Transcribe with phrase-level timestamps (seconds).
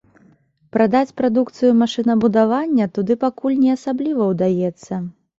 [0.75, 4.99] Прадаць прадукцыю машынабудавання туды пакуль не асабліва ўдаецца.